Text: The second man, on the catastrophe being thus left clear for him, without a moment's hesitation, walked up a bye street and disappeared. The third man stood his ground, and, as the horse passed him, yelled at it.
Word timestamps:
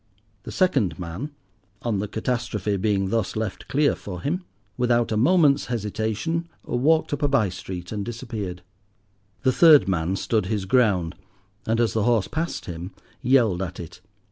The 0.45 0.51
second 0.51 0.97
man, 0.97 1.29
on 1.83 1.99
the 1.99 2.07
catastrophe 2.07 2.75
being 2.75 3.09
thus 3.09 3.35
left 3.35 3.67
clear 3.67 3.93
for 3.93 4.21
him, 4.23 4.43
without 4.75 5.11
a 5.11 5.15
moment's 5.15 5.67
hesitation, 5.67 6.47
walked 6.65 7.13
up 7.13 7.21
a 7.21 7.27
bye 7.27 7.49
street 7.49 7.91
and 7.91 8.03
disappeared. 8.03 8.63
The 9.43 9.51
third 9.51 9.87
man 9.87 10.15
stood 10.15 10.47
his 10.47 10.65
ground, 10.65 11.13
and, 11.67 11.79
as 11.79 11.93
the 11.93 12.01
horse 12.01 12.27
passed 12.27 12.65
him, 12.65 12.93
yelled 13.21 13.61
at 13.61 13.79
it. 13.79 14.01